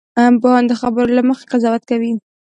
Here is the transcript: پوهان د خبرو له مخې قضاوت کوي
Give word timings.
پوهان 0.41 0.63
د 0.67 0.73
خبرو 0.81 1.15
له 1.17 1.23
مخې 1.29 1.49
قضاوت 1.51 1.83
کوي 1.91 2.13